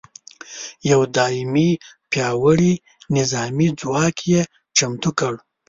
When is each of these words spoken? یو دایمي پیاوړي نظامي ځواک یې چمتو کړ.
یو 0.91 1.01
دایمي 1.17 1.69
پیاوړي 2.11 2.73
نظامي 3.15 3.67
ځواک 3.79 4.17
یې 4.31 4.41
چمتو 4.77 5.09
کړ. 5.19 5.33